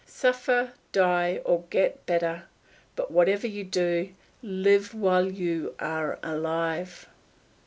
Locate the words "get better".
1.69-2.45